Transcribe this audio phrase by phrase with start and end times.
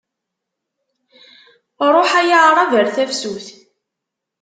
[1.95, 3.47] Ṛuḥ ay aɛṛab ar tafsut.